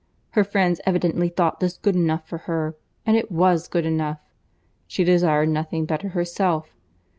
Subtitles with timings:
[0.31, 4.17] Her friends evidently thought this good enough for her; and it was good enough.
[4.87, 6.75] She desired nothing better herself.